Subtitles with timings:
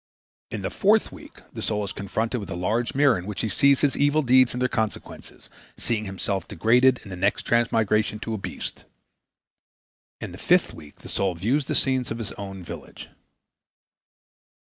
[0.49, 3.47] In the fourth week the soul is confronted with a large mirror in which he
[3.49, 8.33] sees his evil deeds and their consequences, seeing himself degraded in the next transmigration to
[8.33, 8.85] a beast.
[10.19, 13.09] In the fifth week the soul views the scenes in his own village.